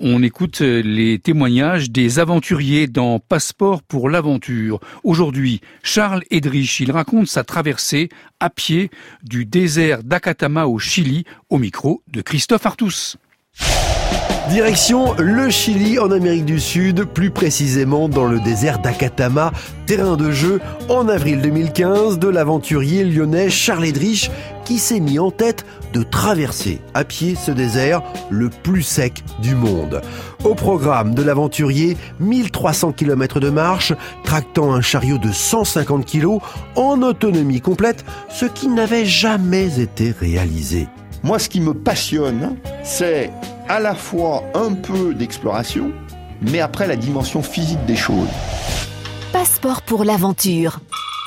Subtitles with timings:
[0.00, 4.78] On écoute les témoignages des aventuriers dans Passeport pour l'aventure.
[5.02, 8.08] Aujourd'hui, Charles Edrich, il raconte sa traversée
[8.38, 8.90] à pied
[9.24, 13.16] du désert d'Akatama au Chili au micro de Christophe Artus.
[14.50, 19.52] Direction le Chili en Amérique du Sud, plus précisément dans le désert d'Akatama,
[19.86, 24.30] terrain de jeu en avril 2015 de l'aventurier lyonnais Charles Edrich
[24.68, 25.64] qui s'est mis en tête
[25.94, 30.02] de traverser à pied ce désert le plus sec du monde.
[30.44, 36.40] Au programme de l'aventurier, 1300 km de marche, tractant un chariot de 150 kg
[36.76, 40.86] en autonomie complète, ce qui n'avait jamais été réalisé.
[41.22, 43.30] Moi, ce qui me passionne, c'est
[43.70, 45.92] à la fois un peu d'exploration,
[46.42, 48.28] mais après la dimension physique des choses.
[49.32, 50.80] Passeport pour l'aventure.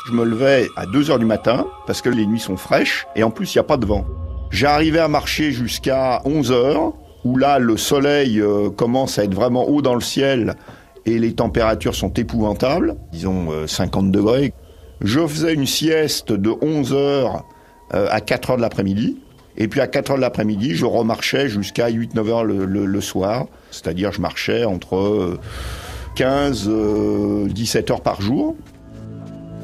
[0.07, 3.23] Je me levais à 2 heures du matin parce que les nuits sont fraîches et
[3.23, 4.05] en plus il n'y a pas de vent.
[4.49, 6.93] J'arrivais à marcher jusqu'à 11 heures
[7.23, 10.55] où là le soleil euh, commence à être vraiment haut dans le ciel
[11.05, 14.53] et les températures sont épouvantables, disons 50 euh, degrés.
[15.01, 17.43] Je faisais une sieste de 11 heures
[17.93, 19.17] euh, à 4 heures de l'après-midi.
[19.57, 23.47] Et puis à 4 heures de l'après-midi, je remarchais jusqu'à 8-9 heures le, soir.
[23.71, 25.37] C'est-à-dire, je marchais entre
[26.15, 28.55] 15, euh, 17 euh, heures par jour.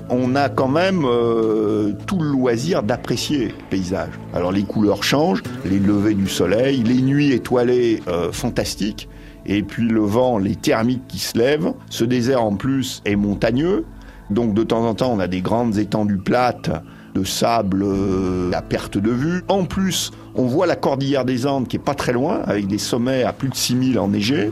[0.09, 4.11] On a quand même euh, tout le loisir d'apprécier le paysage.
[4.33, 9.09] Alors les couleurs changent, les levées du soleil, les nuits étoilées fantastiques,
[9.45, 11.73] et puis le vent, les thermiques qui se lèvent.
[11.89, 13.85] Ce désert en plus est montagneux,
[14.29, 16.71] donc de temps en temps on a des grandes étendues plates
[17.15, 19.43] de sable euh, à perte de vue.
[19.47, 22.77] En plus, on voit la cordillère des Andes qui est pas très loin, avec des
[22.77, 24.51] sommets à plus de 6000 enneigés.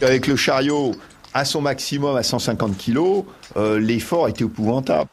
[0.00, 0.92] Avec le chariot
[1.34, 3.24] à son maximum à 150 kg,
[3.56, 5.10] euh, l'effort était épouvantable.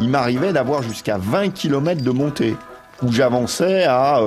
[0.00, 2.56] Il m'arrivait d'avoir jusqu'à 20 km de montée,
[3.02, 4.20] où j'avançais à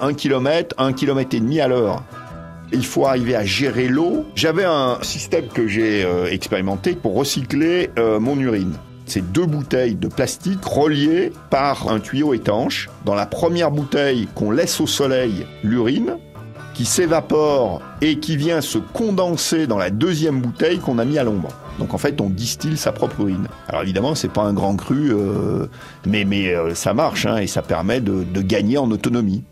[0.00, 2.02] 1 km, 1 km et demi à l'heure.
[2.72, 4.24] Il faut arriver à gérer l'eau.
[4.34, 8.74] J'avais un système que j'ai euh, expérimenté pour recycler mon urine.
[9.06, 12.88] C'est deux bouteilles de plastique reliées par un tuyau étanche.
[13.04, 16.16] Dans la première bouteille qu'on laisse au soleil l'urine,
[16.74, 21.24] qui s'évapore et qui vient se condenser dans la deuxième bouteille qu'on a mis à
[21.24, 21.48] l'ombre.
[21.78, 23.46] Donc en fait, on distille sa propre urine.
[23.68, 25.66] Alors évidemment, c'est pas un grand cru, euh,
[26.06, 29.44] mais, euh, ça marche hein, et ça permet de, gagner en autonomie.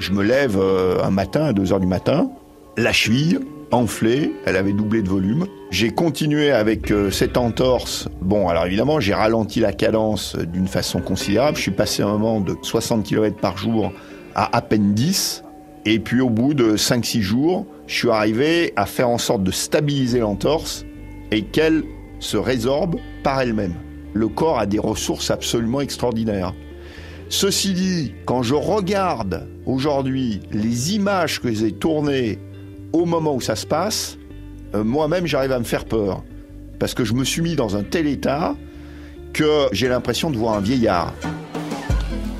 [0.00, 2.30] Je me lève euh, un matin à 2 heures du matin,
[2.76, 3.40] la cheville,
[3.74, 5.46] enflée, elle avait doublé de volume.
[5.70, 8.08] J'ai continué avec euh, cette entorse.
[8.22, 11.56] Bon, alors évidemment, j'ai ralenti la cadence d'une façon considérable.
[11.56, 13.92] Je suis passé un moment de 60 km par jour
[14.34, 15.44] à à peine 10.
[15.86, 19.50] Et puis au bout de 5-6 jours, je suis arrivé à faire en sorte de
[19.50, 20.86] stabiliser l'entorse
[21.30, 21.82] et qu'elle
[22.20, 23.74] se résorbe par elle-même.
[24.14, 26.54] Le corps a des ressources absolument extraordinaires.
[27.28, 32.38] Ceci dit, quand je regarde aujourd'hui les images que j'ai tournées
[32.94, 34.16] au moment où ça se passe,
[34.74, 36.22] euh, moi-même j'arrive à me faire peur.
[36.78, 38.54] Parce que je me suis mis dans un tel état
[39.32, 41.12] que j'ai l'impression de voir un vieillard.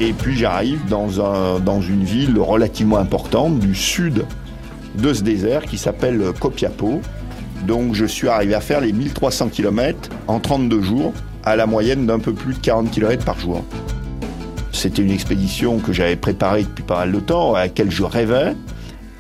[0.00, 4.25] Et puis j'arrive dans, dans une ville relativement importante du sud
[4.94, 7.00] de ce désert qui s'appelle Copiapo.
[7.66, 11.12] Donc je suis arrivé à faire les 1300 km en 32 jours
[11.44, 13.65] à la moyenne d'un peu plus de 40 km par jour.
[14.72, 18.54] C'était une expédition que j'avais préparée depuis pas mal de temps, à laquelle je rêvais.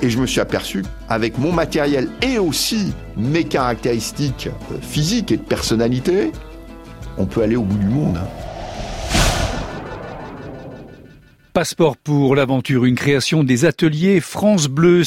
[0.04, 5.38] Et je me suis aperçu, avec mon matériel et aussi mes caractéristiques euh, physiques et
[5.38, 6.30] de personnalité,
[7.16, 8.18] on peut aller au bout du monde.
[11.54, 15.02] Passeport pour l'aventure, une création des ateliers France Bleu.